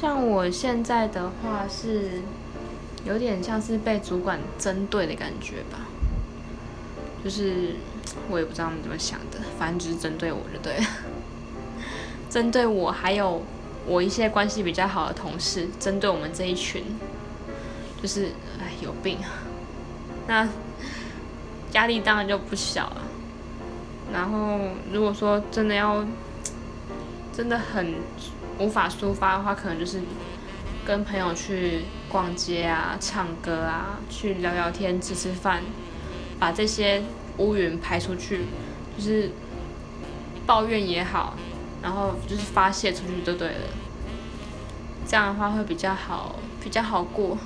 [0.00, 2.22] 像我现在的话是
[3.04, 5.80] 有点像是被主管针对的感觉吧，
[7.22, 7.74] 就是
[8.30, 10.86] 我也不知道他们怎么想的，反正就是针对我就对了，
[12.30, 13.42] 针对我还有
[13.86, 16.82] 我一些关系比较好的同事，针对我们这一群，
[18.00, 19.28] 就是哎有病啊，
[20.26, 20.48] 那
[21.72, 23.02] 压力当然就不小了。
[24.10, 24.58] 然后
[24.90, 26.02] 如果说真的要
[27.40, 27.94] 真的很
[28.58, 29.98] 无法抒发的话，可能就是
[30.84, 35.62] 跟朋友去逛街啊、唱歌啊、去聊聊天、吃吃饭，
[36.38, 37.02] 把这些
[37.38, 38.44] 乌云排出去，
[38.94, 39.30] 就是
[40.44, 41.34] 抱怨也好，
[41.82, 43.70] 然后就是发泄出去就对了。
[45.08, 47.38] 这样的话会比较好，比较好过。